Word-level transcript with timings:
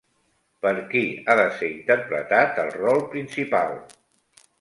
Per 0.65 0.69
qui 0.93 1.01
ha 1.27 1.35
de 1.39 1.43
ser 1.59 1.69
interpretat 1.73 2.57
el 2.65 2.73
rol 2.79 3.03
principal? 3.13 3.77